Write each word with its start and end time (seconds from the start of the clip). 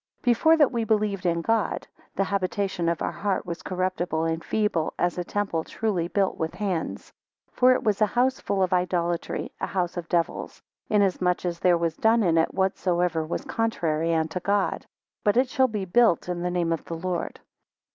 18 0.23 0.31
Before 0.33 0.57
that 0.57 0.71
we 0.71 0.83
believed 0.83 1.27
in 1.27 1.43
God, 1.43 1.85
the 2.15 2.23
habitation 2.23 2.89
of 2.89 3.03
our 3.03 3.11
heart 3.11 3.45
was 3.45 3.61
corruptible, 3.61 4.23
and 4.25 4.43
feeble, 4.43 4.95
as 4.97 5.15
a 5.19 5.23
temple 5.23 5.63
truly 5.63 6.07
built 6.07 6.37
with 6.39 6.55
hands. 6.55 7.13
19 7.49 7.57
For 7.59 7.73
it 7.73 7.83
was 7.83 8.01
a 8.01 8.07
house 8.07 8.39
full 8.39 8.63
of 8.63 8.73
idolatry, 8.73 9.51
a 9.61 9.67
house 9.67 9.97
of 9.97 10.09
devils; 10.09 10.59
inasmuch 10.89 11.45
as 11.45 11.59
there 11.59 11.77
was 11.77 11.97
done 11.97 12.23
in 12.23 12.39
it 12.39 12.51
whatsoever 12.51 13.23
was 13.23 13.45
contrary 13.45 14.11
unto 14.15 14.39
God. 14.39 14.87
But 15.23 15.37
it 15.37 15.49
shall 15.49 15.67
be 15.67 15.85
built 15.85 16.27
in 16.27 16.41
the 16.41 16.49
name 16.49 16.73
of 16.73 16.83
the 16.85 16.95
Lord. 16.97 17.39